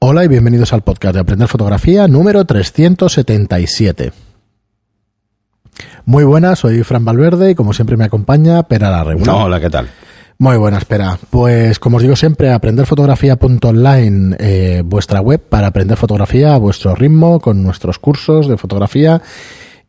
[0.00, 4.12] Hola y bienvenidos al podcast de Aprender Fotografía número 377.
[6.04, 9.34] Muy buenas, soy Fran Valverde y como siempre me acompaña Pera la Regular.
[9.34, 9.88] No, hola, ¿qué tal?
[10.38, 11.18] Muy buenas, Pera.
[11.30, 17.40] Pues como os digo siempre, aprenderfotografía.online, eh, vuestra web para aprender fotografía a vuestro ritmo,
[17.40, 19.20] con nuestros cursos de fotografía.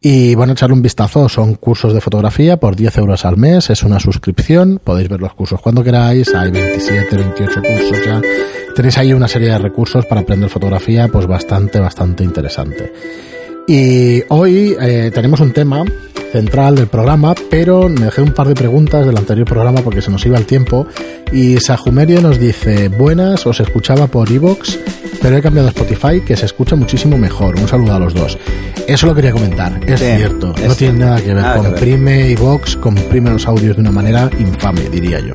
[0.02, 3.84] Y bueno, echarle un vistazo, son cursos de fotografía por 10 euros al mes, es
[3.84, 8.22] una suscripción, podéis ver los cursos cuando queráis, hay 27, 28 cursos ya
[8.76, 12.92] tenéis ahí una serie de recursos para aprender fotografía, pues bastante, bastante interesante.
[13.68, 15.84] Y hoy eh, tenemos un tema
[16.32, 20.12] central del programa, pero me dejé un par de preguntas del anterior programa porque se
[20.12, 20.88] nos iba el tiempo.
[21.32, 24.80] Y Sajumerio nos dice, buenas, os escuchaba por Evox,
[25.22, 27.60] pero he cambiado a Spotify, que se escucha muchísimo mejor.
[27.60, 28.38] Un saludo a los dos.
[28.88, 31.46] Eso lo quería comentar, es cierto, no tiene nada que ver.
[31.56, 35.34] comprime Evox, comprime los audios de una manera infame, diría yo.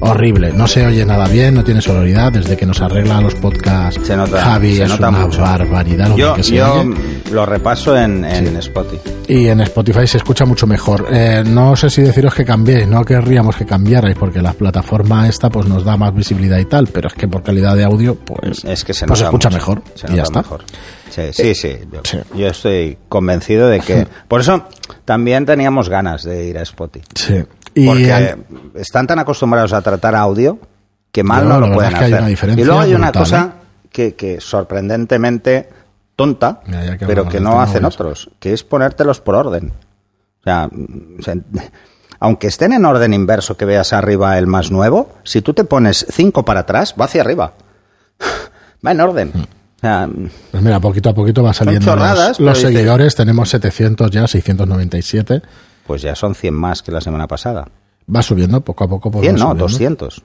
[0.00, 4.00] Horrible, no se oye nada bien, no tiene sonoridad, desde que nos arregla los podcasts
[4.06, 5.40] se nota, Javi se es nota una mucho.
[5.40, 6.94] barbaridad lo Yo, que se yo oye.
[7.32, 9.10] lo repaso en, en Spotify.
[9.28, 11.06] Y en Spotify se escucha mucho mejor.
[11.10, 15.50] Eh, no sé si deciros que cambiéis, no querríamos que cambiarais porque la plataforma esta
[15.50, 18.64] pues nos da más visibilidad y tal, pero es que por calidad de audio pues,
[18.64, 19.58] Es que se pues se escucha mucho.
[19.58, 20.40] mejor Se y ya está.
[20.40, 20.64] mejor.
[21.10, 21.76] Sí, sí, sí.
[21.92, 22.18] Yo, Sí.
[22.36, 24.06] yo estoy convencido de que...
[24.28, 24.66] Por eso
[25.04, 27.06] también teníamos ganas de ir a Spotify.
[27.14, 27.34] Sí.
[27.82, 30.58] Y Porque al- están tan acostumbrados a tratar audio
[31.12, 32.20] que mal No, lo pueden es que hay hacer.
[32.20, 33.52] una diferencia y luego hay una cosa
[33.90, 35.68] que, que sorprendentemente
[36.16, 39.72] tonta, Mira, ya que pero que no hacen otros, que es ponértelos por orden.
[40.40, 41.34] O sea, mm, o sea,
[42.20, 46.04] aunque estén en orden inverso que veas arriba el más nuevo, si tú te pones
[46.10, 47.52] cinco para atrás, va hacia arriba.
[48.86, 49.32] Va en orden.
[49.80, 50.08] Sea,
[50.52, 53.14] Pues mira, poquito a poquito va saliendo chorradas, los, los seguidores.
[53.16, 55.42] Tenemos 700 ya, 697.
[55.88, 57.66] Pues ya son 100 más que la semana pasada.
[58.14, 59.10] Va subiendo poco a poco.
[59.10, 60.04] Pues 100 va no, subiendo.
[60.06, 60.22] 200.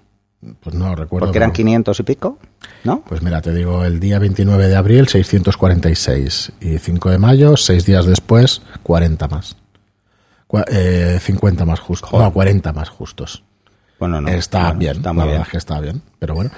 [0.59, 1.25] Pues no recuerdo.
[1.27, 2.37] Porque eran pero- 500 y pico,
[2.83, 3.01] ¿no?
[3.07, 6.51] Pues mira, te digo, el día 29 de abril, 646.
[6.61, 9.55] Y 5 de mayo, 6 días después, 40 más.
[10.47, 12.11] Cua- eh, 50 más justos.
[12.13, 13.43] No, 40 más justos.
[13.99, 14.27] Bueno, no.
[14.29, 15.41] está bueno, bien, Está la muy verdad bien.
[15.43, 16.01] es que está bien.
[16.19, 16.51] Pero bueno.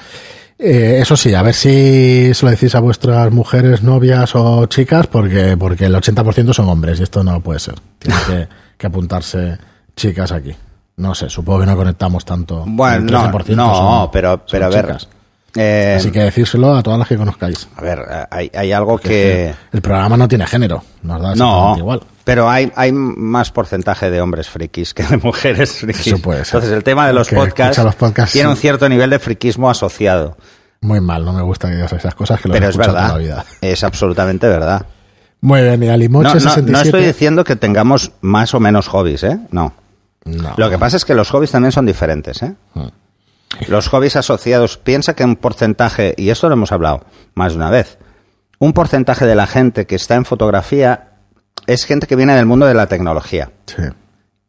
[0.58, 5.06] Eh, eso sí, a ver si se lo decís a vuestras mujeres, novias o chicas,
[5.08, 7.76] porque, porque el 80% son hombres y esto no puede ser.
[8.00, 8.48] Tiene que,
[8.78, 9.58] que apuntarse
[9.96, 10.56] chicas aquí.
[10.98, 12.64] No sé, supongo que no conectamos tanto.
[12.66, 14.86] Bueno, no, 13% no, son- pero, pero a ver.
[14.86, 15.08] chicas.
[15.56, 17.68] eh, Así que decírselo a todas las que conozcáis.
[17.76, 18.00] A ver,
[18.32, 19.54] hay, hay algo que.
[19.74, 22.02] El programa no tiene género, nos da No, igual.
[22.24, 26.08] pero hay, hay más porcentaje de hombres frikis que de mujeres frikis.
[26.08, 26.56] Eso puede ser.
[26.56, 29.70] Entonces, el tema de los podcasts, escucha los podcasts, tiene un cierto nivel de friquismo
[29.70, 30.38] asociado.
[30.82, 32.94] Muy mal, no me gusta que digas esas cosas que lo Pero es verdad.
[33.08, 33.46] toda la vida.
[33.60, 34.86] Es absolutamente verdad.
[35.46, 36.72] Muy bien, y No, Alimoche no, 67.
[36.72, 39.38] no estoy diciendo que tengamos más o menos hobbies, ¿eh?
[39.52, 39.74] No.
[40.24, 40.56] No.
[40.58, 42.56] Lo que pasa es que los hobbies también son diferentes, ¿eh?
[42.74, 42.88] Mm.
[43.68, 47.06] Los hobbies asociados, piensa que un porcentaje, y esto lo hemos hablado
[47.36, 48.00] más de una vez,
[48.58, 51.12] un porcentaje de la gente que está en fotografía
[51.68, 53.52] es gente que viene del mundo de la tecnología.
[53.68, 53.84] Sí.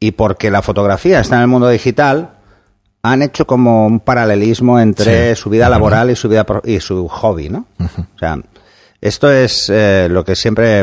[0.01, 2.37] Y porque la fotografía está en el mundo digital,
[3.03, 7.07] han hecho como un paralelismo entre Sí, su vida laboral y su vida y su
[7.07, 7.67] hobby, ¿no?
[7.79, 8.39] O sea,
[9.07, 10.83] esto es eh, lo que siempre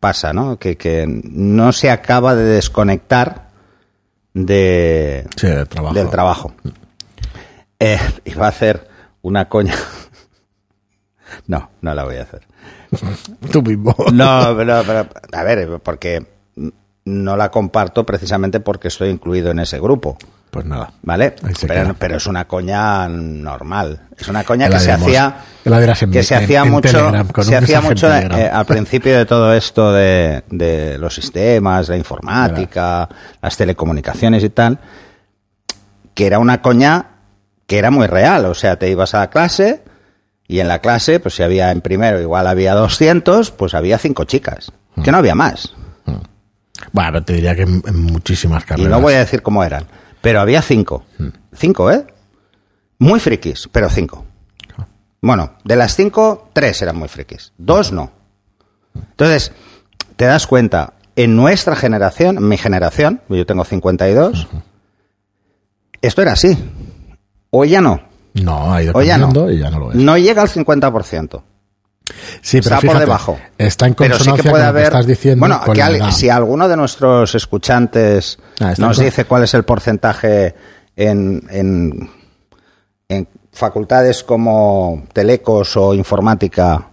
[0.00, 0.58] pasa, ¿no?
[0.58, 3.48] Que, que no se acaba de desconectar
[4.34, 5.94] de, Sí, de trabajo.
[5.94, 6.54] del trabajo.
[7.78, 8.88] Eh, iba a hacer
[9.22, 9.74] una coña.
[11.48, 12.42] No, no la voy a hacer.
[13.52, 13.94] Tú mismo.
[14.12, 16.24] No, pero, pero, a ver, porque
[17.04, 20.16] no la comparto precisamente porque estoy incluido en ese grupo,
[20.56, 20.90] Pues nada.
[21.02, 21.34] ¿vale?
[21.66, 24.00] Pero, pero es una coña normal.
[24.18, 26.70] Es una coña Que se hacía que la dirás en- que se en- hacía en
[26.70, 27.12] mucho
[27.42, 33.08] se hacía mucho eh, al principio de todo esto de, de los sistemas, la informática,
[33.42, 34.78] las telecomunicaciones y tal,
[36.14, 37.06] que era una coña
[37.66, 38.46] que era muy real.
[38.46, 39.82] O sea, te ibas a la clase
[40.48, 44.24] y en la clase, pues si había en primero igual había 200, pues había cinco
[44.24, 44.72] chicas.
[45.04, 45.74] Que no había más.
[46.92, 48.90] Bueno, pero te diría que en, muchísimas Y carreras.
[48.90, 49.84] no voy a decir cómo eran.
[50.26, 51.04] Pero había cinco.
[51.18, 51.28] Mm.
[51.52, 52.04] Cinco, ¿eh?
[52.98, 54.24] Muy frikis, pero cinco.
[55.20, 57.52] Bueno, de las cinco, tres eran muy frikis.
[57.56, 58.10] Dos no.
[58.92, 59.52] Entonces,
[60.16, 64.48] te das cuenta, en nuestra generación, en mi generación, yo tengo 52,
[66.02, 66.58] esto era así.
[67.50, 68.00] Hoy ya no.
[68.34, 69.48] No, ha ido Hoy ya no.
[69.48, 69.96] y ya no lo es.
[69.96, 71.40] No llega al 50%.
[72.40, 73.38] Sí, pero está fíjate, por debajo.
[73.58, 74.84] Está en Pero sí consonancia que puede con lo que haber.
[74.84, 75.40] estás diciendo.
[75.40, 80.54] bueno, que al- si alguno de nuestros escuchantes Ah, nos dice cuál es el porcentaje
[80.94, 82.10] en, en,
[83.08, 86.88] en facultades como telecos o informática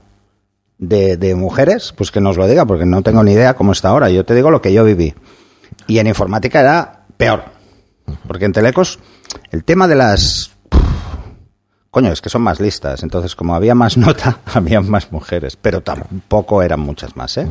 [0.80, 3.89] de, de mujeres, pues que nos lo diga, porque no tengo ni idea cómo está
[3.89, 4.09] ahora.
[4.09, 5.13] Yo te digo lo que yo viví.
[5.88, 7.44] Y en informática era peor.
[8.27, 9.00] Porque en telecos
[9.51, 10.51] el tema de las
[11.94, 13.04] Coño, es que son más listas.
[13.04, 15.56] Entonces, como había más nota, había más mujeres.
[15.62, 17.48] Pero tampoco eran muchas más, ¿eh?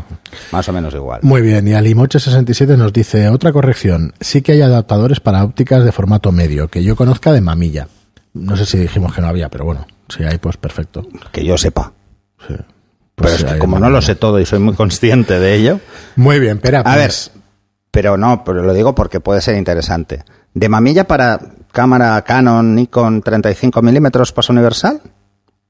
[0.51, 1.21] Más o menos igual.
[1.23, 1.69] Muy bien.
[1.69, 4.15] Y Alimoche67 nos dice, otra corrección.
[4.21, 7.87] Sí que hay adaptadores para ópticas de formato medio, que yo conozca de mamilla.
[8.35, 11.07] No sé si dijimos que no había, pero bueno, si hay, pues perfecto.
[11.31, 11.93] Que yo sepa.
[12.41, 12.55] Sí.
[12.57, 12.67] Pero
[13.15, 15.79] Pues es que como no lo sé todo y soy muy consciente de ello.
[16.17, 16.81] Muy bien, espera.
[16.81, 17.31] A ver, pues,
[17.93, 20.25] pero no, pero lo digo porque puede ser interesante.
[20.55, 21.39] ¿De mamilla para
[21.73, 25.01] cámara Canon Nikon 35 milímetros paso universal?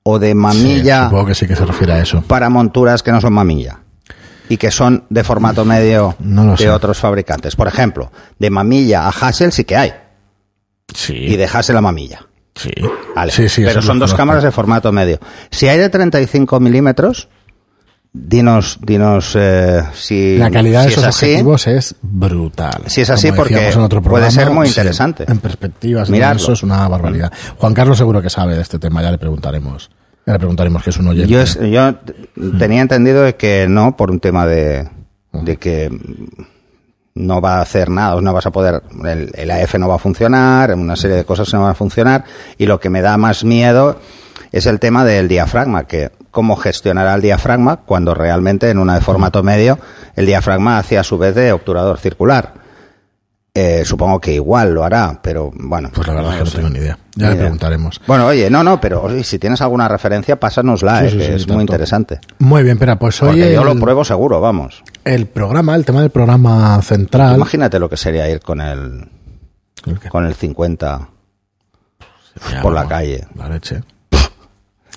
[0.04, 2.22] ¿O de sí, mamilla supongo que sí que se refiere a eso.
[2.22, 3.78] para monturas que no son mamilla?
[4.48, 6.70] Y que son de formato medio No de sé.
[6.70, 7.54] otros fabricantes.
[7.56, 9.92] Por ejemplo, de mamilla a Hassel sí que hay.
[10.92, 11.14] Sí.
[11.14, 12.26] Y de Hassel a mamilla.
[12.54, 12.70] Sí.
[13.14, 13.32] Vale.
[13.32, 15.18] Sí, sí, pero son dos cámaras de formato medio.
[15.50, 17.28] Si hay de 35 milímetros,
[18.12, 21.26] dinos, dinos eh, si, La calidad si de es esos así.
[21.26, 22.82] objetivos es brutal.
[22.86, 25.24] Si es así, Como porque decíamos en otro puede ser muy sí, interesante.
[25.28, 27.32] en perspectivas, eso es una barbaridad.
[27.58, 29.90] Juan Carlos seguro que sabe de este tema, ya le preguntaremos.
[30.26, 31.28] Ya le preguntaremos que es un oyente.
[31.32, 31.58] Yo, es-
[32.58, 34.88] tenía entendido de que no, por un tema de,
[35.32, 35.90] de que
[37.14, 39.98] no va a hacer nada, no vas a poder, el, el AF no va a
[39.98, 42.24] funcionar, una serie de cosas no van a funcionar,
[42.56, 43.98] y lo que me da más miedo
[44.52, 49.00] es el tema del diafragma, que cómo gestionará el diafragma cuando realmente en una de
[49.02, 49.78] formato medio
[50.16, 52.54] el diafragma hace a su vez de obturador circular.
[53.54, 55.90] Eh, supongo que igual lo hará, pero bueno.
[55.94, 56.56] Pues la verdad es que no sé.
[56.56, 56.98] tengo ni idea.
[57.14, 57.40] Ya Ni le idea.
[57.42, 58.00] preguntaremos.
[58.06, 61.26] Bueno, oye, no, no, pero oye, si tienes alguna referencia, pásanosla, Sí, eh, sí, que
[61.26, 62.18] sí, es muy interesante.
[62.38, 64.82] Muy bien, espera, pues hoy Porque yo lo pruebo seguro, vamos.
[65.04, 67.36] el programa, el tema del programa central.
[67.36, 69.06] Imagínate lo que sería ir con el,
[69.84, 71.08] ¿El con el 50
[72.50, 73.26] Ya, por la calle.
[73.34, 73.82] La leche.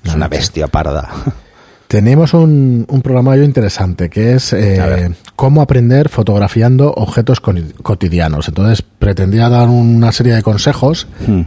[0.04, 1.08] Es una bestia parda.
[1.88, 8.48] Tenemos un, un programa interesante que es eh, cómo aprender fotografiando objetos cotidianos.
[8.48, 11.42] Entonces pretendía dar una serie de consejos Hmm.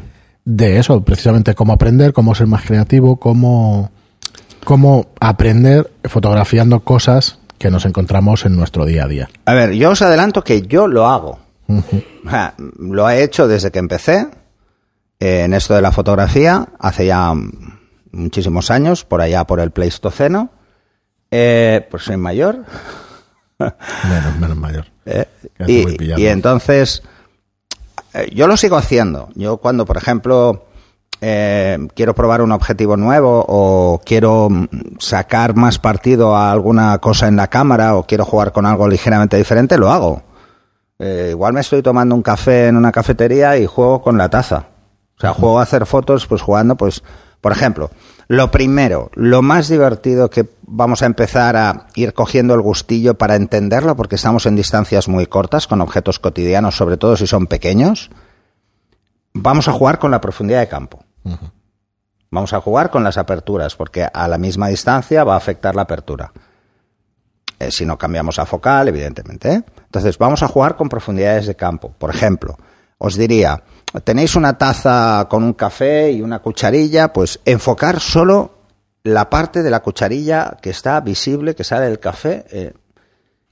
[0.46, 3.92] de eso, precisamente cómo aprender, cómo ser más creativo, cómo,
[4.64, 9.30] cómo aprender fotografiando cosas que nos encontramos en nuestro día a día.
[9.46, 11.40] A ver, yo os adelanto que yo lo hago.
[12.80, 14.28] Lo he hecho desde que empecé
[15.20, 17.34] eh, en esto de la fotografía, hace ya
[18.12, 20.50] muchísimos años, por allá por el Pleistoceno.
[21.32, 22.66] Eh, pues soy mayor.
[23.60, 24.86] Menos, menos mayor.
[25.06, 25.26] ¿eh?
[25.68, 27.04] Y, y entonces,
[28.14, 29.30] eh, yo lo sigo haciendo.
[29.36, 30.66] Yo cuando, por ejemplo,
[31.22, 34.68] eh, quiero probar un objetivo nuevo o quiero mm,
[35.00, 39.36] sacar más partido a alguna cosa en la cámara o quiero jugar con algo ligeramente
[39.36, 40.24] diferente, lo hago.
[40.98, 44.68] Eh, igual me estoy tomando un café en una cafetería y juego con la taza.
[45.18, 47.04] O sea, juego a hacer fotos, pues jugando, pues,
[47.42, 47.92] por ejemplo,
[48.28, 53.36] lo primero, lo más divertido que vamos a empezar a ir cogiendo el gustillo para
[53.36, 58.10] entenderlo, porque estamos en distancias muy cortas con objetos cotidianos, sobre todo si son pequeños,
[59.34, 61.04] vamos a jugar con la profundidad de campo.
[62.32, 65.84] Vamos a jugar con las aperturas, porque a la misma distancia va a afectar la
[65.84, 66.32] apertura.
[67.58, 69.52] Eh, si no cambiamos a focal, evidentemente.
[69.52, 69.64] ¿eh?
[69.86, 71.94] Entonces, vamos a jugar con profundidades de campo.
[71.98, 72.58] Por ejemplo,
[73.00, 73.64] os diría,
[74.04, 78.60] tenéis una taza con un café y una cucharilla, pues enfocar solo
[79.04, 82.74] la parte de la cucharilla que está visible, que sale del café, eh,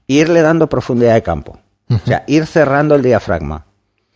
[0.06, 1.58] e irle dando profundidad de campo.
[1.90, 3.64] O sea, ir cerrando el diafragma.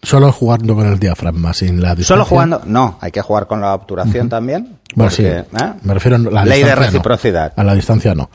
[0.03, 2.07] Solo jugando con el diafragma, sin la distancia.
[2.07, 4.79] Solo jugando, no, hay que jugar con la obturación también.
[4.95, 5.23] Bueno, sí.
[5.23, 5.73] porque, ¿eh?
[5.83, 6.77] Me refiero a la Ley de no.
[6.77, 7.53] reciprocidad.
[7.57, 8.29] A la distancia no.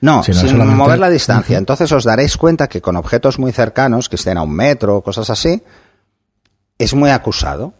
[0.00, 1.58] No, sin solamente- mover la distancia.
[1.58, 5.02] Entonces os daréis cuenta que con objetos muy cercanos, que estén a un metro o
[5.02, 5.60] cosas así,
[6.78, 7.74] es muy acusado.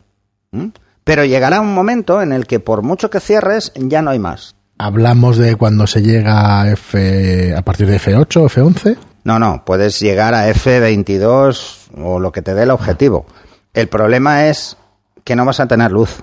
[1.04, 4.56] Pero llegará un momento en el que por mucho que cierres, ya no hay más.
[4.78, 8.96] Hablamos de cuando se llega a F a partir de F8, F11.
[9.24, 13.26] No, no, puedes llegar a F22 o lo que te dé el objetivo.
[13.74, 14.76] El problema es
[15.24, 16.16] que no vas a tener luz.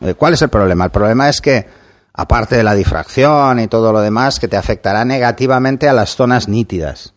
[0.00, 0.84] Eh, ¿Cuál es el problema?
[0.84, 1.66] El problema es que,
[2.14, 6.46] aparte de la difracción y todo lo demás, que te afectará negativamente a las zonas
[6.46, 7.14] nítidas.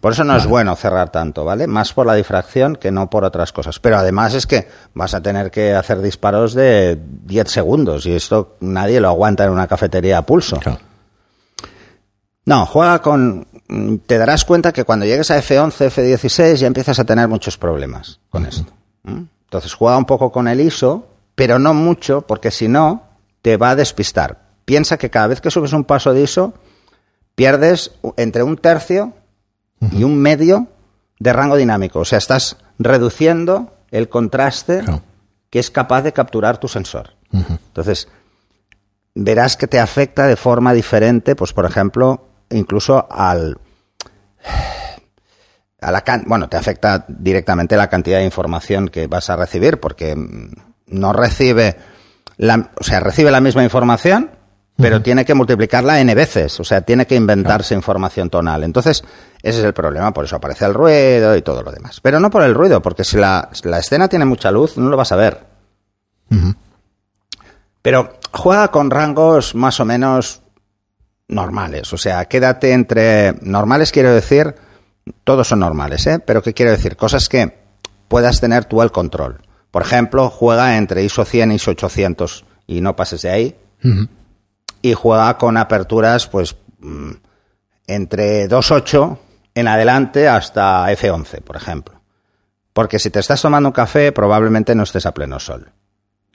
[0.00, 1.66] Por eso no es bueno cerrar tanto, ¿vale?
[1.66, 3.78] Más por la difracción que no por otras cosas.
[3.78, 8.56] Pero además es que vas a tener que hacer disparos de 10 segundos y esto
[8.60, 10.58] nadie lo aguanta en una cafetería a pulso.
[10.58, 10.78] Claro.
[12.46, 13.46] No, juega con...
[14.06, 18.20] Te darás cuenta que cuando llegues a F11, F16 ya empiezas a tener muchos problemas
[18.28, 18.70] con esto.
[19.04, 23.04] Entonces juega un poco con el ISO, pero no mucho, porque si no,
[23.40, 24.42] te va a despistar.
[24.64, 26.54] Piensa que cada vez que subes un paso de ISO,
[27.34, 29.14] pierdes entre un tercio
[29.92, 30.68] y un medio
[31.18, 32.00] de rango dinámico.
[32.00, 35.02] O sea, estás reduciendo el contraste Claro.
[35.50, 37.10] que es capaz de capturar tu sensor.
[37.32, 38.08] Entonces,
[39.14, 43.58] verás que te afecta de forma diferente, pues por ejemplo, incluso al
[45.80, 49.78] a la can- bueno, te afecta directamente la cantidad de información que vas a recibir
[49.80, 50.52] porque mm,
[50.88, 51.76] no recibe
[52.36, 54.30] la- o sea, recibe la misma información,
[54.76, 58.64] pero tiene que multiplicarla n veces, o sea, tiene que inventarse información tonal.
[58.64, 59.04] Entonces,
[59.40, 62.00] ese es el problema, por eso aparece el ruido y todo lo demás.
[62.00, 65.12] Pero no por el ruido, porque si la, escena tiene mucha luz, no lo vas
[65.12, 65.46] a ver.
[67.82, 70.42] Pero juega con rangos más o menos
[71.28, 74.54] normales, o sea, quédate entre normales, quiero decir,
[75.22, 76.18] todos son normales, ¿eh?
[76.18, 76.96] Pero ¿qué quiero decir?
[76.96, 77.58] Cosas que
[78.08, 79.40] puedas tener tú el control.
[79.70, 83.56] Por ejemplo, juega entre ISO 100 y ISO 800 y no pases de ahí.
[84.84, 87.12] Y juega con aperturas, pues, mm,
[87.86, 89.18] entre 2.8
[89.54, 92.02] en adelante hasta F11, por ejemplo.
[92.74, 95.72] Porque si te estás tomando un café, probablemente no estés a pleno sol.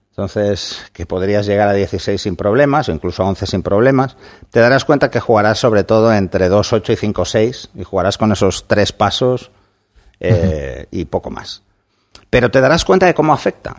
[0.10, 4.18] Entonces, que podrías llegar a 16 sin problemas o incluso a 11 sin problemas,
[4.50, 8.18] te darás cuenta que jugarás sobre todo entre 2, 8 y 5, 6 y jugarás
[8.18, 9.52] con esos tres pasos
[10.20, 11.62] eh, y poco más.
[12.32, 13.76] Pero te darás cuenta de cómo afecta.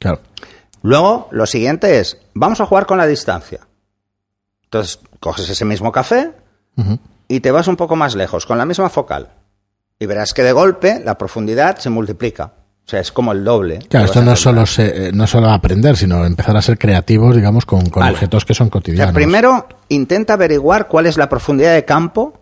[0.00, 0.22] Claro.
[0.82, 3.60] Luego, lo siguiente es, vamos a jugar con la distancia.
[4.64, 6.32] Entonces, coges ese mismo café
[7.28, 9.28] y te vas un poco más lejos, con la misma focal.
[9.98, 12.52] Y verás que de golpe la profundidad se multiplica.
[12.86, 13.80] O sea, es como el doble.
[13.88, 17.36] Claro, que esto no solo, se- eh, no solo aprender, sino empezar a ser creativos,
[17.36, 18.14] digamos, con, con Vale.
[18.14, 19.14] objetos que son O sea, cotidianos.
[19.14, 22.34] primero intenta averiguar cuál es la profundidad de campo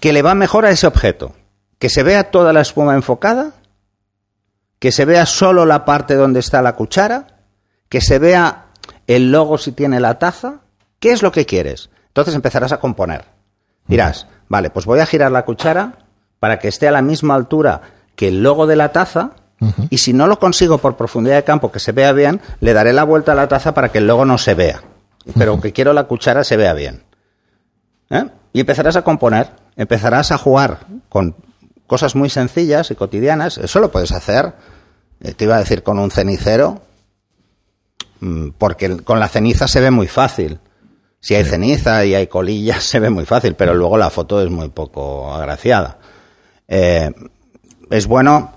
[0.00, 1.32] que le va mejor a ese objeto.
[1.78, 3.52] Que se vea toda la espuma enfocada,
[4.78, 7.33] que se vea solo la parte donde está la cuchara,
[7.94, 8.64] que se vea
[9.06, 10.62] el logo si tiene la taza.
[10.98, 11.90] ¿Qué es lo que quieres?
[12.08, 13.24] Entonces empezarás a componer.
[13.86, 15.98] Dirás, vale, pues voy a girar la cuchara
[16.40, 17.82] para que esté a la misma altura
[18.16, 19.30] que el logo de la taza.
[19.90, 22.92] Y si no lo consigo por profundidad de campo que se vea bien, le daré
[22.92, 24.82] la vuelta a la taza para que el logo no se vea.
[25.38, 27.04] Pero que quiero la cuchara se vea bien.
[28.10, 28.24] ¿Eh?
[28.52, 31.36] Y empezarás a componer, empezarás a jugar con
[31.86, 33.56] cosas muy sencillas y cotidianas.
[33.56, 34.52] Eso lo puedes hacer,
[35.20, 36.82] eh, te iba a decir, con un cenicero,
[38.58, 40.58] porque el- con la ceniza se ve muy fácil.
[41.20, 44.50] Si hay ceniza y hay colillas, se ve muy fácil, pero luego la foto es
[44.50, 45.98] muy poco agraciada.
[46.68, 47.10] Eh,
[47.90, 48.52] es bueno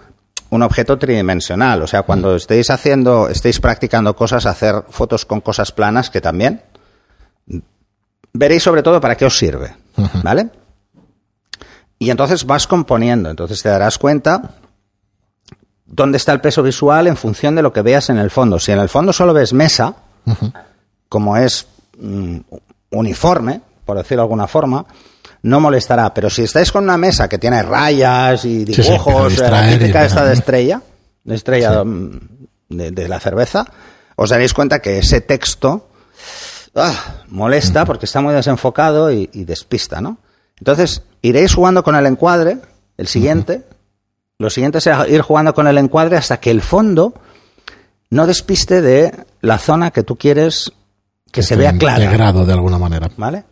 [0.49, 5.73] un objeto tridimensional, o sea, cuando estéis haciendo, estéis practicando cosas, hacer fotos con cosas
[5.73, 6.61] planas, que también,
[8.31, 9.75] veréis sobre todo para qué os sirve,
[10.23, 10.49] ¿vale?
[11.99, 14.55] Y entonces vas componiendo, entonces te darás cuenta
[15.87, 18.59] dónde está el peso visual en función de lo que veas en el fondo.
[18.59, 19.95] Si en el fondo solo ves mesa,
[21.09, 21.67] como es
[21.97, 22.37] mm,
[22.91, 24.85] uniforme, por decirlo de alguna forma,
[25.43, 26.13] no molestará.
[26.13, 30.05] Pero si estáis con una mesa que tiene rayas y Sí, sí, dibujos, la típica
[30.05, 30.81] esta de estrella,
[31.23, 32.19] de estrella mm,
[32.69, 33.65] de, de la cerveza,
[34.15, 35.89] os daréis cuenta que ese texto
[36.75, 40.17] ah, molesta porque está muy desenfocado y, y despista, ¿no?
[40.59, 42.57] Entonces, iréis jugando con el encuadre,
[42.97, 43.63] el siguiente.
[44.39, 47.13] Lo siguiente será ir jugando con el encuadre hasta que el fondo
[48.09, 50.71] no despiste de la zona que tú quieres
[51.31, 52.03] que se Esté vea clara.
[52.03, 53.09] Integrado de alguna manera.
[53.17, 53.45] ¿Vale?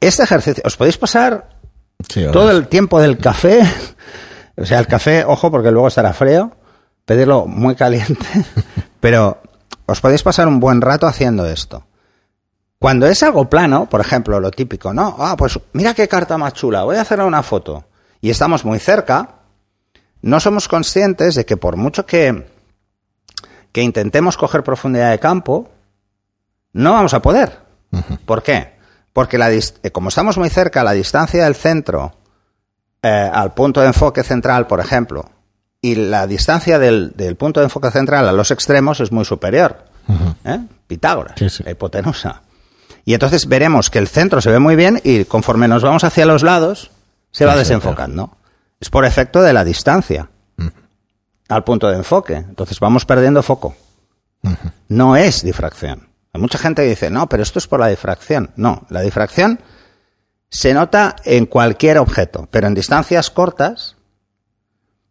[0.00, 1.48] Este ejercicio, os podéis pasar
[2.08, 3.62] Sí, todo el tiempo del café,
[4.56, 6.52] o sea, el café, ojo, porque luego estará frío,
[7.04, 8.26] pedirlo muy caliente,
[9.00, 9.40] pero
[9.86, 11.86] os podéis pasar un buen rato haciendo esto.
[12.78, 15.16] Cuando es algo plano, por ejemplo, lo típico, ¿no?
[15.18, 17.84] Ah, pues mira qué carta más chula, voy a hacerle una foto.
[18.24, 19.34] Y estamos muy cerca,
[20.22, 22.46] no somos conscientes de que por mucho que,
[23.70, 25.68] que intentemos coger profundidad de campo,
[26.72, 27.58] no vamos a poder.
[28.24, 28.78] ¿Por qué?
[29.12, 29.62] Porque la eh,
[29.92, 32.14] como estamos muy cerca, la distancia del centro
[33.02, 35.28] eh, al punto de enfoque central, por ejemplo,
[35.82, 39.84] y la distancia del, del punto de enfoque central a los extremos es muy superior.
[40.46, 40.60] ¿Eh?
[40.86, 41.62] Pitágoras, Sí, sí.
[41.62, 42.40] la hipotenusa.
[43.04, 46.24] Y entonces veremos que el centro se ve muy bien y conforme nos vamos hacia
[46.24, 46.90] los lados,
[47.34, 48.38] se va desenfocando.
[48.80, 50.30] Es por efecto de la distancia
[51.48, 52.36] al punto de enfoque.
[52.36, 53.74] Entonces vamos perdiendo foco.
[54.88, 56.08] No es difracción.
[56.32, 58.52] Hay mucha gente que dice, no, pero esto es por la difracción.
[58.56, 59.60] No, la difracción
[60.48, 63.96] se nota en cualquier objeto, pero en distancias cortas,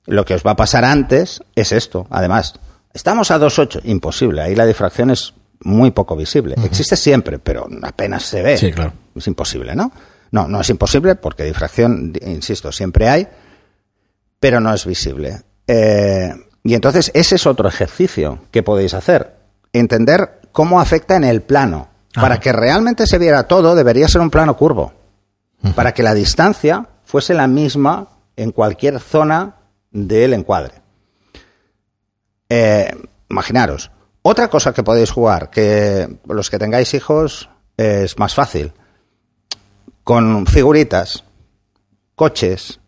[0.06, 2.08] lo que os va a pasar antes es esto.
[2.10, 2.54] Además,
[2.94, 4.42] estamos a 2.8, imposible.
[4.42, 6.56] Ahí la difracción es muy poco visible.
[6.64, 8.58] Existe siempre, pero apenas se ve.
[8.58, 8.94] Sí, claro.
[9.14, 9.92] Es imposible, ¿no?
[10.34, 13.28] No, no es imposible porque difracción, di- insisto, siempre hay,
[14.40, 15.44] pero no es visible.
[15.68, 19.36] Eh, y entonces ese es otro ejercicio que podéis hacer.
[19.74, 21.88] Entender cómo afecta en el plano.
[22.16, 24.92] Para que realmente se viera todo, debería ser un plano curvo.
[25.76, 29.58] Para que la distancia fuese la misma en cualquier zona
[29.92, 30.82] del encuadre.
[32.50, 32.92] Eh,
[33.30, 33.92] imaginaros.
[34.24, 38.74] Otra cosa que podéis jugar, que los que tengáis hijos es más fácil.
[40.04, 41.24] Con figuritas,
[42.16, 42.80] coches.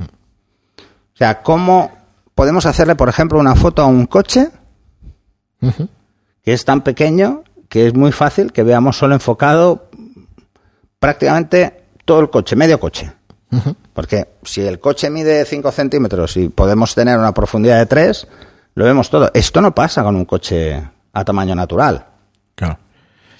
[0.00, 1.92] O sea, ¿cómo
[2.34, 4.50] podemos hacerle, por ejemplo, una foto a un coche
[5.60, 9.88] que es tan pequeño que es muy fácil que veamos solo enfocado
[10.98, 13.12] prácticamente todo el coche, medio coche.
[13.92, 18.28] Porque si el coche mide 5 centímetros y podemos tener una profundidad de 3,
[18.74, 19.30] lo vemos todo.
[19.34, 22.06] Esto no pasa con un coche a tamaño natural.
[22.54, 22.78] Claro.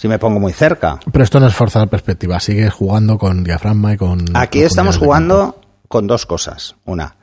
[0.03, 0.99] Si me pongo muy cerca.
[1.13, 4.37] Pero esto no es forzar la perspectiva, sigue jugando con diafragma y con...
[4.37, 6.75] Aquí estamos jugando con dos cosas.
[6.85, 7.15] Una,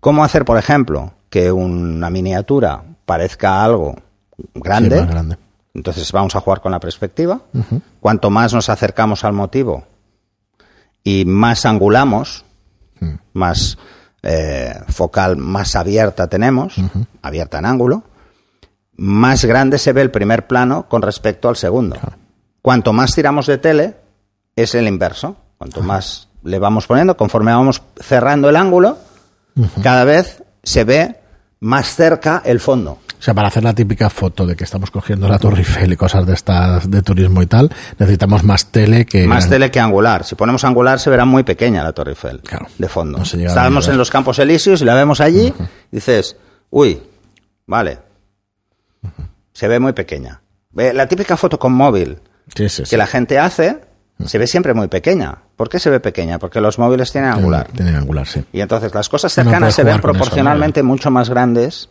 [0.00, 3.94] cómo hacer, por ejemplo, que una miniatura parezca algo
[4.52, 4.96] grande.
[4.96, 5.38] Sí, más grande.
[5.74, 7.40] Entonces vamos a jugar con la perspectiva.
[8.00, 9.84] Cuanto más nos acercamos al motivo
[11.04, 12.44] y más angulamos,
[13.00, 13.14] Mm.
[13.34, 13.78] más
[14.24, 16.74] eh, focal más abierta tenemos,
[17.22, 18.02] abierta en ángulo,
[18.96, 21.96] más grande se ve el primer plano con respecto al segundo.
[22.64, 23.94] Cuanto más tiramos de tele,
[24.56, 25.36] es el inverso.
[25.58, 28.96] Cuanto más le vamos poniendo, conforme vamos cerrando el ángulo,
[29.82, 31.20] cada vez se ve
[31.60, 32.92] más cerca el fondo.
[32.92, 35.96] O sea, para hacer la típica foto de que estamos cogiendo la Torre Eiffel y
[35.98, 39.26] cosas de estas de turismo y tal, necesitamos más tele que...
[39.26, 40.24] Más tele que angular.
[40.24, 42.66] Si ponemos angular se verá muy pequeña la Torre Eiffel Claro.
[42.78, 43.18] de fondo.
[43.18, 45.52] No Estábamos en los Campos Elíseos y la vemos allí
[45.92, 46.34] y dices,
[46.70, 46.98] uy,
[47.66, 47.98] vale,
[49.52, 50.40] se ve muy pequeña.
[50.72, 52.16] La típica foto con móvil
[52.54, 52.90] Sí, sí, sí.
[52.90, 53.80] que la gente hace
[54.24, 55.38] se ve siempre muy pequeña.
[55.56, 56.38] ¿Por qué se ve pequeña?
[56.38, 57.68] Porque los móviles tienen angular.
[57.74, 58.44] Tienen angular, sí.
[58.52, 61.90] Y entonces las cosas no cercanas se ven eso, proporcionalmente mucho más grandes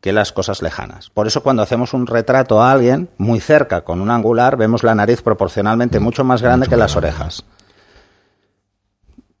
[0.00, 1.10] que las cosas lejanas.
[1.10, 4.94] Por eso cuando hacemos un retrato a alguien muy cerca con un angular, vemos la
[4.94, 7.44] nariz proporcionalmente mucho más grande que las orejas.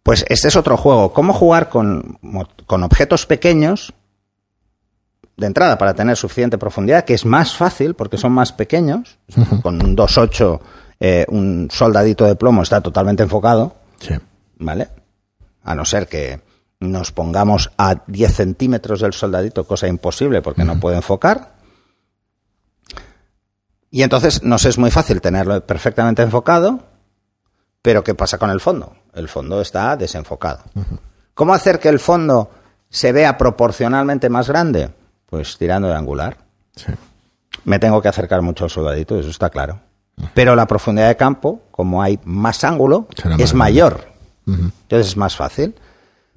[0.02, 1.12] Pues este es otro juego.
[1.12, 2.18] ¿Cómo jugar con,
[2.66, 3.94] con objetos pequeños?
[5.36, 9.18] De entrada, para tener suficiente profundidad, que es más fácil porque son más pequeños.
[9.62, 10.60] Con un 2.8,
[11.00, 13.74] eh, un soldadito de plomo está totalmente enfocado.
[13.98, 14.14] Sí.
[14.58, 14.88] ¿vale?
[15.62, 16.40] A no ser que
[16.80, 21.54] nos pongamos a 10 centímetros del soldadito, cosa imposible porque no puede enfocar.
[23.90, 26.80] Y entonces nos es muy fácil tenerlo perfectamente enfocado,
[27.80, 28.94] pero ¿qué pasa con el fondo?
[29.14, 30.64] El fondo está desenfocado.
[31.32, 32.50] ¿Cómo hacer que el fondo
[32.90, 34.92] se vea proporcionalmente más grande?
[35.26, 36.38] Pues tirando de angular.
[36.76, 36.92] Sí.
[37.64, 39.80] Me tengo que acercar mucho al soldadito, eso está claro.
[40.34, 44.12] Pero la profundidad de campo, como hay más ángulo, Será más es mayor.
[44.46, 45.74] Entonces es más fácil.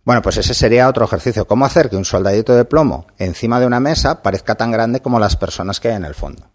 [0.04, 1.46] Bueno, pues ese sería otro ejercicio.
[1.46, 5.20] ¿Cómo hacer que un soldadito de plomo encima de una mesa parezca tan grande como
[5.20, 6.48] las personas que hay en el fondo?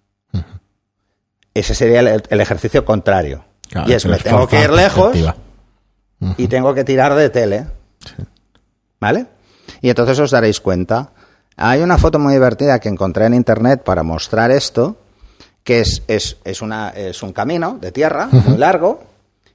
[1.55, 3.45] Ese sería el, el ejercicio contrario.
[3.69, 5.15] Claro, y es, me tengo que ir lejos
[6.39, 7.67] y tengo que tirar de tele.
[9.01, 9.27] ¿Vale?
[9.81, 11.11] Y entonces os daréis cuenta.
[11.57, 14.97] Hay una foto muy divertida que encontré en internet para mostrar esto,
[15.65, 19.05] que es, es, es, una, es un camino de tierra muy largo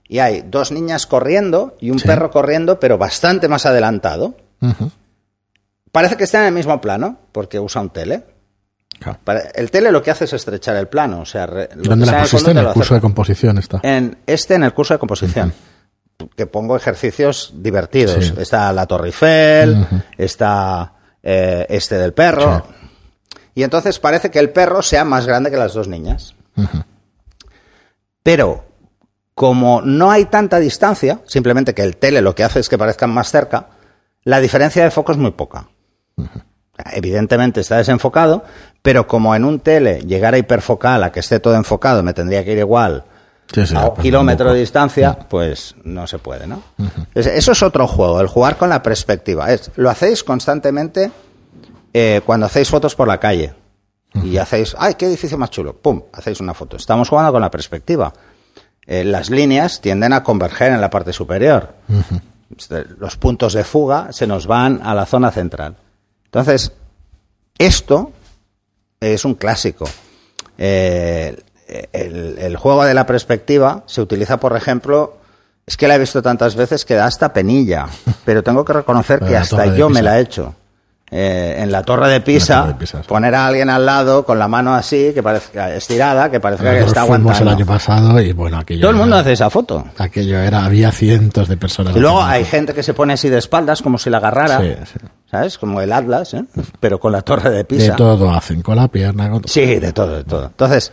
[0.07, 2.07] y hay dos niñas corriendo y un Sí.
[2.07, 4.35] perro corriendo, pero bastante más adelantado.
[5.91, 8.23] Parece que está en el mismo plano, porque usa un tele.
[8.99, 9.19] Claro.
[9.53, 11.21] El tele lo que hace es estrechar el plano.
[11.21, 12.51] O sea, lo ¿Dónde está la pusiste?
[12.51, 13.79] En el curso de composición está.
[13.83, 15.53] En este, en el curso de composición,
[16.35, 18.25] que pongo ejercicios divertidos.
[18.27, 18.33] Sí.
[18.37, 19.85] Está la Torre Eiffel,
[20.17, 22.65] está eh, este del perro.
[23.55, 26.35] Y entonces parece que el perro sea más grande que las dos niñas.
[28.23, 28.65] Pero
[29.33, 33.11] como no hay tanta distancia, simplemente que el tele lo que hace es que parezcan
[33.11, 33.67] más cerca,
[34.23, 35.67] la diferencia de foco es muy poca.
[36.93, 38.43] Evidentemente está desenfocado,
[38.81, 42.43] pero como en un tele llegar a hiperfocal a que esté todo enfocado me tendría
[42.43, 43.05] que ir igual
[43.53, 46.61] Sí, sí, a pues, kilómetro un de distancia, pues no se puede, ¿no?
[47.15, 49.51] Eso es otro juego, el jugar con la perspectiva.
[49.51, 51.11] Es, lo hacéis constantemente
[51.93, 53.53] eh, cuando hacéis fotos por la calle.
[54.23, 55.73] Y hacéis, ¡ay, qué edificio más chulo!
[55.73, 56.01] ¡Pum!
[56.13, 56.77] Hacéis una foto.
[56.77, 58.11] Estamos jugando con la perspectiva.
[58.85, 61.75] Eh, las líneas tienden a converger en la parte superior.
[62.55, 65.75] Este, Los puntos de fuga se nos van a la zona central.
[66.25, 66.71] Entonces,
[67.57, 68.11] esto
[68.99, 69.85] es un clásico.
[70.57, 71.37] Eh,
[71.93, 75.17] el, el juego de la perspectiva se utiliza, por ejemplo,
[75.65, 77.87] es que la he visto tantas veces que da hasta penilla,
[78.25, 80.55] pero tengo que reconocer que de hasta de yo me la he hecho.
[81.09, 83.07] Eh, en la torre de Pisa, Torre de Pisa, sí.
[83.07, 86.81] poner a alguien al lado con la mano así, que parezca estirada, que parezca que
[86.81, 87.43] está aguantando.
[87.43, 89.85] el año pasado y bueno, aquello Todo el mundo era- hace esa foto.
[89.97, 91.95] Aquello era, había cientos de personas.
[91.95, 94.73] Y luego hay gente que se pone así de espaldas, como si la agarrara, Sí,
[94.83, 94.99] sí.
[95.31, 95.57] ¿sabes?
[95.57, 96.43] Como el Atlas, ¿eh?
[96.81, 97.95] pero con la torre de De Pisa.
[97.95, 100.47] todo hacen, con la pierna, con Sí, de todo, de todo.
[100.47, 100.91] Entonces,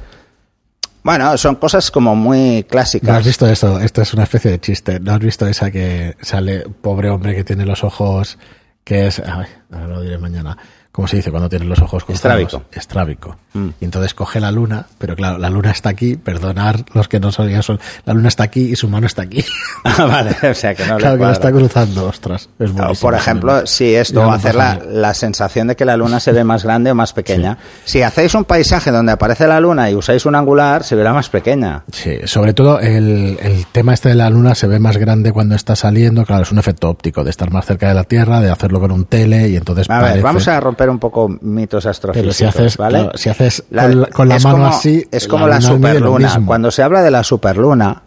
[1.04, 3.16] bueno, son cosas como muy ¿No clásicas.
[3.18, 3.78] has visto esto?
[3.78, 4.98] Esto es una especie de chiste.
[4.98, 8.38] ¿No has visto esa que sale, pobre hombre que tiene los ojos,
[8.82, 10.56] que es, ay, ahora lo diré mañana,
[10.90, 12.40] ¿cómo se dice cuando tiene los ojos cruzados?
[12.42, 12.68] Estrábico.
[12.72, 13.36] Estrábico.
[13.54, 13.68] Mm.
[13.80, 17.32] Y entonces coge la luna, pero claro, la luna está aquí, perdonar los que no
[17.32, 19.44] sabían, son, la luna está aquí y su mano está aquí.
[19.86, 22.48] Ah, vale, o sea que no le claro que la está cruzando, ostras.
[22.58, 25.84] Es Claro, por ejemplo, si esto, Ya me hacer la, a la sensación de que
[25.84, 27.58] la luna se ve más grande o más pequeña.
[27.84, 31.28] Si hacéis un paisaje donde aparece la luna y usáis un angular, se verá más
[31.28, 31.84] pequeña.
[31.92, 35.54] Sí, sobre todo el, el tema este de la luna se ve más grande cuando
[35.54, 38.50] está saliendo, claro, es un efecto óptico de estar más cerca de la Tierra, de
[38.50, 41.84] hacerlo con un tele y entonces A ver, parece- vamos a romper un poco mitos
[41.84, 42.98] Pero astrofísicos, si haces, ¿vale?
[43.00, 46.40] claro, si haces con la, con la es mano como- así, Es como la, superluna.
[46.46, 48.02] Cuando se habla de la superluna,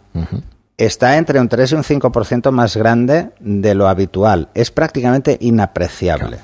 [0.76, 4.48] está entre un 3 y un 5% más grande de lo habitual.
[4.54, 6.38] Es prácticamente inapreciable.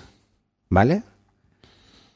[0.70, 1.02] ¿Vale?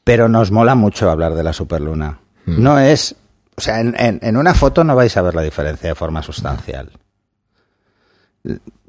[0.03, 2.19] Pero nos mola mucho hablar de la superluna.
[2.45, 3.15] No es.
[3.55, 6.23] O sea, en, en- en una foto no vais a ver la diferencia de forma
[6.23, 6.89] sustancial.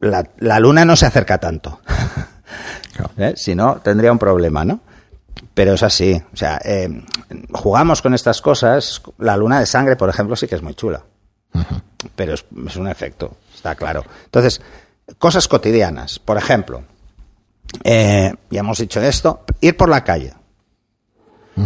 [0.01, 1.81] La, la luna no se acerca tanto.
[2.93, 3.11] Claro.
[3.19, 3.35] ¿eh?
[3.37, 4.81] Si no, tendría un problema, ¿no?
[5.55, 6.21] Pero es así.
[6.33, 6.89] O sea, eh,
[7.53, 9.03] jugamos con estas cosas.
[9.19, 11.03] La luna de sangre, por ejemplo, sí que es muy chula.
[12.17, 14.05] Pero es, es un efecto, está claro.
[14.25, 14.61] Entonces,
[15.19, 16.19] cosas cotidianas.
[16.19, 16.85] Por ejemplo,
[17.85, 20.35] eh, ya hemos dicho esto, ir por la calle.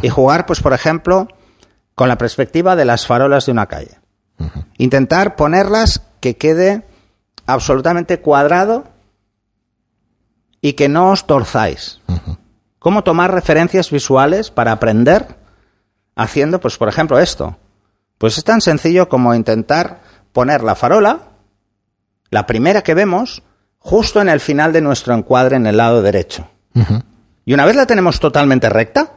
[0.03, 1.29] Y jugar, pues, por ejemplo,
[1.95, 3.99] con la perspectiva de las farolas de una calle.
[4.79, 6.83] Intentar ponerlas que quede
[7.47, 8.85] absolutamente cuadrado
[10.61, 12.01] y que no os torzáis.
[12.85, 15.39] ¿Cómo tomar referencias visuales para aprender
[16.17, 17.57] haciendo, pues, por ejemplo, esto?
[18.19, 20.03] Pues es tan sencillo como intentar
[20.35, 21.21] poner la farola,
[22.29, 23.43] la primera que vemos,
[23.79, 26.47] justo en el final de nuestro encuadre en el lado derecho.
[27.47, 29.13] Y una vez la tenemos totalmente recta,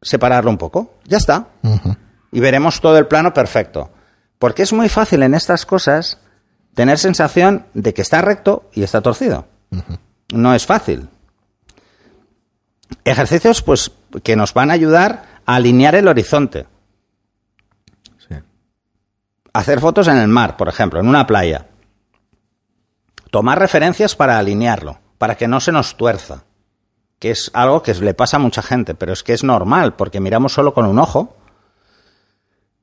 [0.00, 0.94] separarlo un poco.
[1.04, 1.48] Ya está.
[2.32, 3.90] Y veremos todo el plano perfecto.
[4.38, 6.18] Porque es muy fácil en estas cosas
[6.74, 9.48] tener sensación de que está recto y está torcido.
[10.32, 11.10] No es fácil.
[13.04, 13.90] Ejercicios, pues,
[14.22, 16.66] que nos van a ayudar a alinear el horizonte.
[18.28, 18.34] Sí.
[19.52, 21.66] Hacer fotos en el mar, por ejemplo, en una playa.
[23.30, 26.44] Tomar referencias para alinearlo, para que no se nos tuerza.
[27.18, 30.20] Que es algo que le pasa a mucha gente, pero es que es normal, porque
[30.20, 31.36] miramos solo con un ojo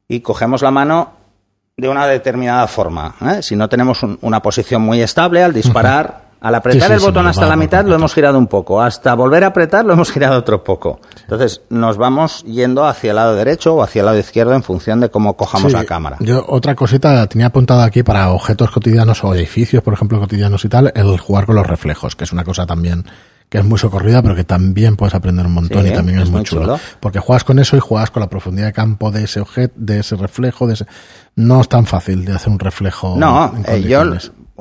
[0.07, 1.13] y cogemos la mano
[1.77, 3.15] de una determinada forma.
[3.21, 3.41] ¿eh?
[3.41, 7.05] Si no tenemos un- una posición muy estable, al disparar, al apretar Sí, el sí,
[7.05, 8.81] botón hasta la mitad, lo hemos girado un poco.
[8.81, 10.99] Hasta volver a apretar, lo hemos girado otro poco.
[11.21, 14.99] Entonces, nos vamos yendo hacia el lado derecho o hacia el lado izquierdo en función
[14.99, 16.17] de cómo cojamos Sí, la cámara.
[16.19, 20.65] Yo otra cosita la tenía apuntada aquí para objetos cotidianos o edificios, por ejemplo, cotidianos
[20.65, 23.05] y tal, el jugar con los reflejos, que es una cosa también
[23.47, 26.43] que es muy socorrida, pero que también puedes aprender un montón y también es, muy
[26.43, 26.61] chulo.
[26.61, 26.79] chulo.
[27.01, 29.99] Porque juegas con eso y juegas con la profundidad de campo de ese objeto, de
[29.99, 30.85] ese reflejo, de ese...
[31.35, 33.15] No es tan fácil de hacer un reflejo.
[33.17, 34.03] No, en eh, yo.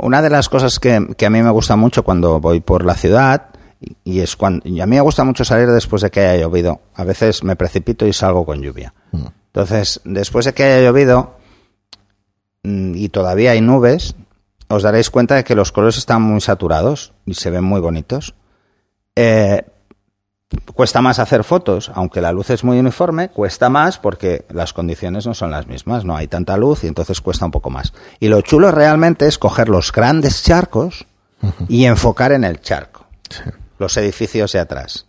[0.02, 2.94] Una de las cosas que, que a mí me gusta mucho cuando voy por la
[2.94, 3.46] ciudad
[3.80, 6.42] y- y es cuando y a mí me gusta mucho salir después de que haya
[6.42, 6.80] llovido.
[6.94, 8.92] A veces me precipito y salgo con lluvia.
[9.12, 9.26] Mm.
[9.46, 11.36] Entonces, después de que haya llovido
[12.62, 14.14] mm, y todavía hay nubes,
[14.68, 18.34] os daréis cuenta de que los colores están muy saturados y se ven muy bonitos.
[19.16, 19.64] Eh,
[20.74, 25.26] cuesta más hacer fotos, aunque la luz es muy uniforme, cuesta más porque las condiciones
[25.26, 27.92] no son las mismas, no hay tanta luz y entonces cuesta un poco más.
[28.18, 31.06] Y lo chulo realmente es coger los grandes charcos
[31.68, 33.42] y enfocar en el charco, Sí.
[33.78, 35.06] los edificios de atrás.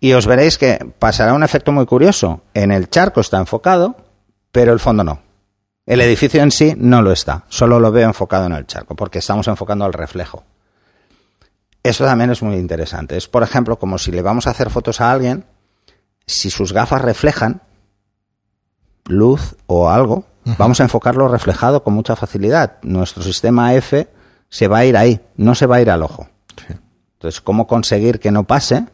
[0.00, 2.42] Y os veréis que pasará un efecto muy curioso.
[2.54, 3.96] En el charco está enfocado,
[4.52, 5.20] pero el fondo no.
[5.86, 9.18] El edificio en sí no lo está, solo lo veo enfocado en el charco, porque
[9.18, 10.44] estamos enfocando al reflejo.
[11.88, 13.16] Esto también es muy interesante.
[13.16, 15.44] Es, por ejemplo, como si le vamos a hacer fotos a alguien,
[16.26, 17.62] si sus gafas reflejan
[19.06, 20.24] luz o algo,
[20.58, 22.78] vamos a enfocarlo reflejado con mucha facilidad.
[22.82, 24.08] Nuestro sistema F
[24.48, 26.28] se va a ir ahí, no se va a ir al ojo.
[26.56, 26.74] Sí.
[27.14, 28.86] Entonces, cómo conseguir que no pase,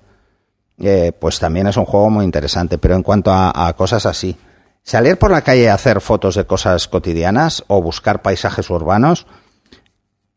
[0.78, 2.78] Eh, pues también es un juego muy interesante.
[2.78, 4.37] Pero en cuanto a, a cosas así,
[4.83, 9.26] salir por la calle a hacer fotos de cosas cotidianas o buscar paisajes urbanos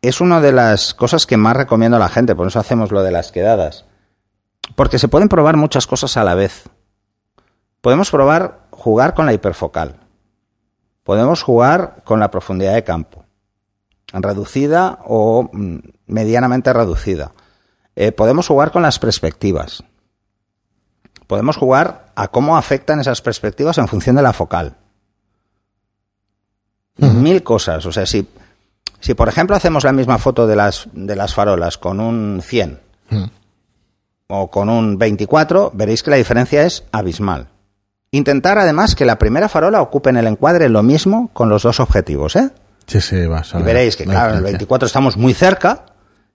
[0.08, 2.36] es una de las cosas que más recomiendo a la gente.
[2.36, 3.86] Por eso hacemos lo de las quedadas.
[4.76, 6.70] Porque se pueden probar muchas cosas a la vez.
[7.82, 9.96] Podemos probar jugar con la hiperfocal.
[11.04, 13.26] Podemos jugar con la profundidad de campo.
[14.12, 17.32] Reducida o mm, medianamente reducida.
[17.96, 19.84] Eh, podemos jugar con las perspectivas.
[21.28, 24.78] Podemos jugar a cómo afectan esas perspectivas en función de la focal.
[26.98, 27.86] Mil cosas.
[27.86, 28.28] O sea, si,
[29.00, 32.80] si por ejemplo hacemos la misma foto de las, de las farolas con un 100
[33.10, 33.24] Mm.
[34.28, 37.48] o con un 24, veréis que la diferencia es abismal.
[38.12, 41.80] Intentar además que la primera farola ocupe en el encuadre lo mismo con los dos
[41.80, 42.50] objetivos, ¿eh?
[42.86, 44.58] Sí, sí, vas a Y ver veréis que, la claro, en el diferencia.
[44.60, 45.86] 24 estamos muy cerca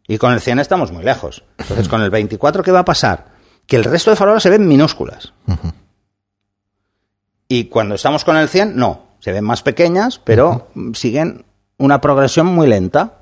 [0.07, 1.44] y con el 100 estamos muy lejos.
[1.59, 3.27] Entonces, con el 24, ¿qué va a pasar?
[3.66, 5.33] Que el resto de farolas se ven minúsculas.
[7.48, 9.09] Y cuando estamos con el 100, no.
[9.20, 11.44] Se ven más pequeñas, pero siguen
[11.82, 13.14] una progresión muy lenta.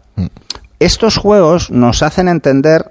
[0.79, 2.85] Estos juegos nos hacen entender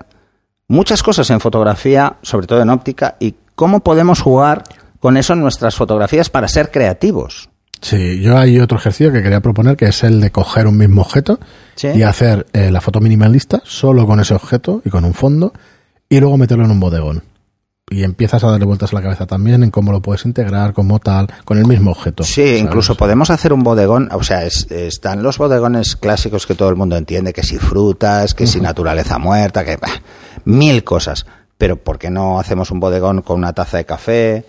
[0.68, 4.64] muchas cosas en fotografía, sobre todo en óptica, y cómo podemos jugar
[5.00, 7.50] con eso en nuestras fotografías para ser creativos.
[7.82, 11.02] Sí, yo hay otro ejercicio que quería proponer que es el de coger un mismo
[11.02, 11.40] objeto
[11.76, 11.88] Sí.
[11.96, 15.54] y hacer eh, la foto minimalista solo con ese objeto y con un fondo
[16.10, 17.24] y luego meterlo en un bodegón.
[17.92, 21.00] Y empiezas a darle vueltas a la cabeza también en cómo lo puedes integrar, como
[21.00, 22.24] tal, con el mismo objeto.
[22.24, 22.60] Sí, ¿sabes?
[22.62, 26.76] incluso podemos hacer un bodegón, o sea, es- están los bodegones clásicos que todo el
[26.76, 29.90] mundo entiende, que si frutas, que si naturaleza muerta, que bah,
[30.46, 31.26] mil cosas.
[31.58, 34.46] Pero ¿por qué no hacemos un bodegón con una taza de café,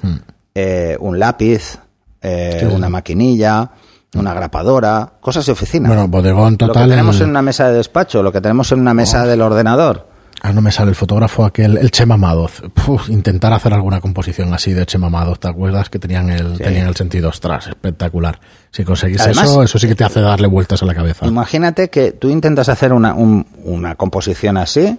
[0.54, 1.78] eh, un lápiz,
[2.22, 3.70] eh, una maquinilla,
[4.14, 5.88] una grapadora, cosas de oficina?
[5.88, 6.84] Bueno, bodegón lo total.
[6.84, 10.09] que tenemos en una mesa de despacho, lo que tenemos en una mesa del ordenador.
[10.42, 12.62] Ah, no me sale el fotógrafo aquel, el Chema Madoz.
[13.08, 15.90] Intentar hacer alguna composición así de Chema Madoz, ¿te acuerdas?
[15.90, 16.62] Que tenían el, Sí.
[16.62, 18.40] tenían el sentido, ostras, espectacular.
[18.70, 21.26] Si conseguís Además- eso, eso sí que te hace darle vueltas a la cabeza.
[21.26, 24.98] Imagínate que tú intentas hacer una, un- una composición así,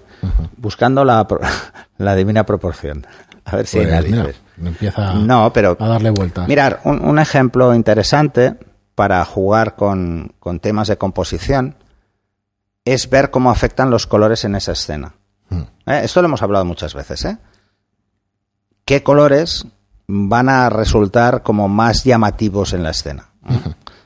[0.58, 1.28] buscando la,
[1.98, 3.06] la divina proporción.
[3.46, 4.28] A ver si Pues, mira,
[4.64, 6.48] empieza No, pero a darle vueltas.
[6.48, 8.56] mirar, un, un ejemplo interesante
[8.94, 11.76] para jugar con, con temas de composición
[12.86, 15.14] es ver cómo afectan los colores en esa escena.
[15.52, 16.02] ¿Eh?
[16.04, 17.26] Esto lo hemos hablado muchas veces.
[17.26, 17.38] ¿eh?
[18.86, 19.66] ¿Qué colores
[20.08, 23.30] van a resultar como más llamativos en la escena?
[23.50, 23.60] ¿eh?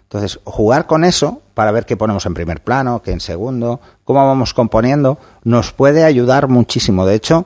[0.04, 4.26] Entonces, jugar con eso para ver qué ponemos en primer plano, qué en segundo, cómo
[4.26, 7.06] vamos componiendo, nos puede ayudar muchísimo.
[7.06, 7.46] De hecho,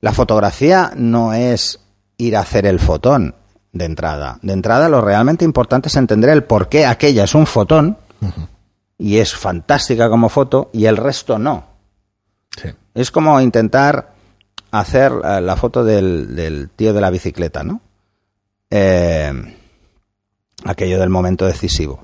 [0.00, 1.80] la fotografía no es
[2.16, 3.34] ir a hacer el fotón
[3.72, 4.38] de entrada.
[4.42, 7.98] De entrada, lo realmente importante es entender el por qué aquella es un fotón
[8.98, 11.64] y es fantástica como foto y el resto no.
[12.56, 12.70] Sí.
[12.96, 14.12] Es como intentar
[14.72, 17.80] hacer eh, la foto del, del tío de la bicicleta, ¿no?
[18.70, 19.32] Eh,
[20.64, 22.02] aquello del momento decisivo.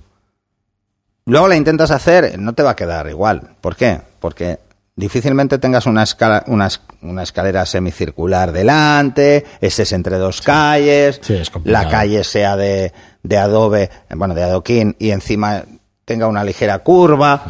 [1.27, 3.51] Luego la intentas hacer, no te va a quedar igual.
[3.61, 4.01] ¿Por qué?
[4.21, 4.59] Porque
[4.97, 11.41] difícilmente tengas una, escala, una, es- una escalera semicircular delante, estés entre dos calles, Sí,
[11.65, 15.63] la calle sea de, de adobe, eh, bueno, de adoquín, y encima
[16.05, 17.43] tenga una ligera curva.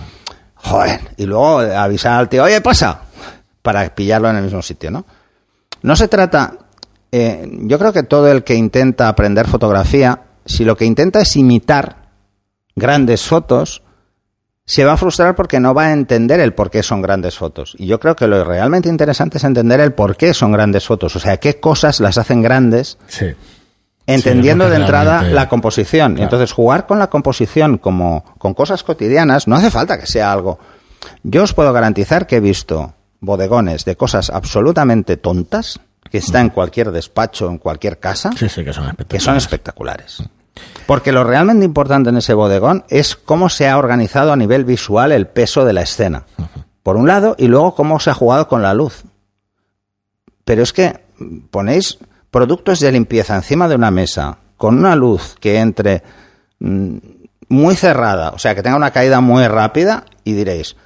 [0.54, 3.00] Joder, y luego avisar al tío, oye, pasa,
[3.62, 5.04] para pillarlo en el mismo sitio, ¿no?
[5.82, 6.54] No se trata,
[7.10, 11.36] eh, yo creo que todo el que intenta aprender fotografía, si lo que intenta es
[11.36, 12.10] imitar
[12.76, 13.82] grandes fotos,
[14.64, 17.74] se va a frustrar porque no va a entender el por qué son grandes fotos.
[17.78, 21.16] Y yo creo que lo realmente interesante es entender el por qué son grandes fotos,
[21.16, 23.26] o sea, qué cosas las hacen grandes Sí.
[24.06, 26.12] entendiendo Sí, de entrada la composición.
[26.14, 26.24] Claro.
[26.24, 30.58] entonces jugar con la composición como con cosas cotidianas no hace falta que sea algo.
[31.24, 35.80] Yo os puedo garantizar que he visto bodegones de cosas absolutamente tontas
[36.10, 39.22] que está en cualquier despacho, en cualquier casa, Sí, sí, que son que espectaculares.
[39.24, 40.22] son espectaculares.
[40.86, 45.12] Porque lo realmente importante en ese bodegón es cómo se ha organizado a nivel visual
[45.12, 46.24] el peso de la escena.
[46.82, 49.04] Por un lado, y luego cómo se ha jugado con la luz.
[50.44, 51.00] Pero es que
[51.50, 51.98] ponéis
[52.30, 56.02] productos de limpieza encima de una mesa con una luz que entre
[56.58, 56.96] mm,
[57.48, 60.76] muy cerrada, o sea, que tenga una caída muy rápida y diréis,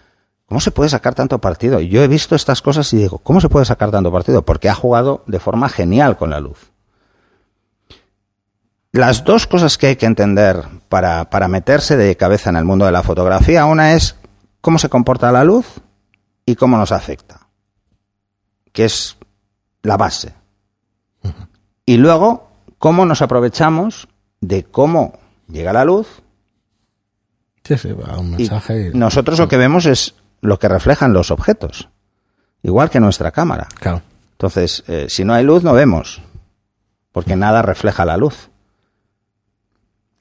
[0.46, 1.80] ¿cómo se puede sacar tanto partido?
[1.80, 4.42] Yo he visto estas cosas y digo, ¿cómo se puede sacar tanto partido?
[4.42, 6.70] Porque ha jugado de forma genial con la luz.
[8.92, 12.87] Las dos cosas que hay que entender para, para meterse de cabeza en el mundo
[12.87, 14.16] de la fotografía, una es
[14.62, 15.66] cómo se comporta la luz
[16.46, 17.48] y cómo nos afecta,
[18.72, 19.18] que es
[19.82, 20.32] la base.
[21.85, 24.09] Y luego, cómo nos aprovechamos
[24.40, 26.06] de cómo llega la luz
[27.64, 28.90] Sí, sí, va un y mensaje.
[28.94, 31.88] y- nosotros lo que vemos es lo que reflejan los objetos,
[32.62, 33.68] igual que nuestra cámara.
[33.81, 34.03] Claro.
[34.33, 36.20] Entonces, eh, si no hay luz, no vemos,
[37.12, 38.51] porque nada refleja la luz.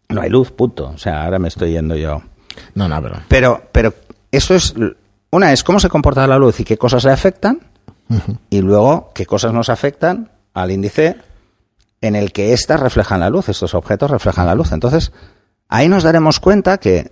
[0.09, 0.89] No hay luz, punto.
[0.89, 2.21] O sea, ahora me estoy yendo yo.
[2.75, 3.21] No, no, pero.
[3.27, 3.93] Pero, pero
[4.31, 4.73] eso es.
[5.31, 7.59] Una es cómo se comporta la luz y qué cosas le afectan,
[8.49, 11.17] y luego qué cosas nos afectan al índice
[12.01, 14.71] en el que éstas reflejan la luz, estos objetos reflejan la luz.
[14.71, 15.11] Entonces,
[15.67, 17.11] ahí nos daremos cuenta que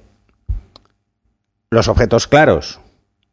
[1.70, 2.80] los objetos claros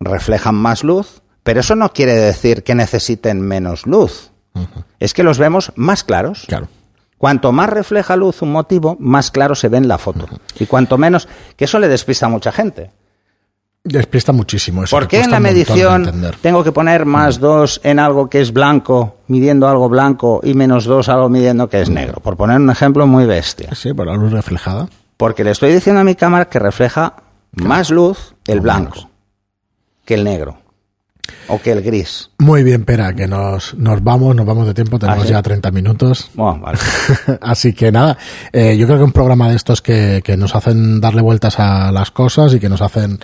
[0.01, 4.31] reflejan más luz, pero eso no quiere decir que necesiten menos luz.
[4.99, 6.45] Es que los vemos más claros.
[6.49, 6.69] Claro.
[7.19, 10.27] Cuanto más refleja luz un motivo, más claro se ve en la foto.
[10.59, 12.91] Y cuanto menos, que eso le despista a mucha gente.
[13.85, 14.97] Despista muchísimo eso.
[14.97, 19.19] ¿Por qué en la medición tengo que poner más dos en algo que es blanco,
[19.27, 22.21] midiendo algo blanco, y menos dos algo midiendo que es negro?
[22.21, 23.75] Por poner un ejemplo muy bestia.
[23.75, 24.89] Sí, por la luz reflejada.
[25.17, 27.15] Porque le estoy diciendo a mi cámara que refleja
[27.53, 29.10] más luz el O blanco menos.
[30.11, 30.59] Que el negro.
[31.47, 32.31] o que el gris.
[32.39, 35.71] Muy bien, Pera, que nos, nos vamos, nos vamos de tiempo, tenemos ¿Ah, ya 30
[35.71, 36.29] minutos.
[36.35, 36.77] Vale.
[37.41, 38.19] Así que nada,
[38.53, 41.93] eh, yo creo que un programa de estos que, que nos hacen darle vueltas a
[41.93, 43.21] las cosas y que nos hacen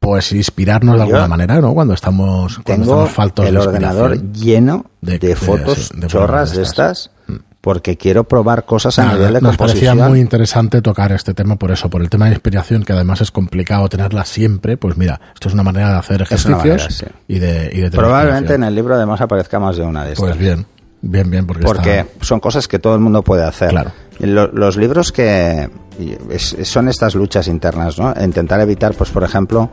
[0.00, 1.72] pues inspirarnos de Yo alguna manera, ¿no?
[1.74, 6.06] Cuando estamos, cuando estamos faltos el de ordenador lleno De- de, de- fotos sí, de
[6.08, 7.10] chorras de estas,
[7.66, 10.08] porque quiero probar cosas a nivel de nos parecía composición.
[10.08, 13.32] muy interesante tocar este tema por eso, por el tema de inspiración, que además es
[13.32, 14.76] complicado tenerla siempre.
[14.76, 17.06] Pues mira, esto es una manera de hacer ejercicios manera, sí.
[17.26, 20.12] y, de, y de tener Probablemente en el libro además aparezca más de una de
[20.12, 20.24] estas.
[20.28, 20.64] Pues bien,
[21.02, 23.70] bien, bien, porque, porque está- son cosas que todo el mundo puede hacer.
[23.70, 23.90] Claro.
[24.20, 25.68] Y lo- los libros que
[26.30, 28.14] es- son estas luchas internas, ¿no?
[28.22, 29.70] Intentar evitar, pues por ejemplo,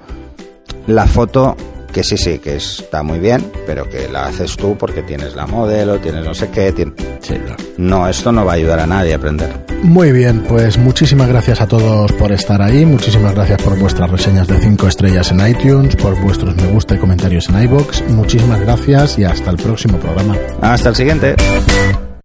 [0.88, 1.56] la foto
[1.94, 5.46] que sí, sí, que está muy bien, pero que la haces tú porque tienes la
[5.48, 6.74] modelo, tienes no sé qué.
[6.76, 7.56] tien- Sí, claro.
[7.78, 9.50] No, esto no va a ayudar a nadie a aprender.
[9.84, 14.48] Muy bien, pues muchísimas gracias a todos por estar ahí, muchísimas gracias por vuestras reseñas
[14.48, 19.20] de 5 estrellas en iTunes, por vuestros me gusta y comentarios en iBox, muchísimas gracias
[19.20, 20.36] y hasta el próximo programa.
[20.62, 21.36] Hasta el siguiente.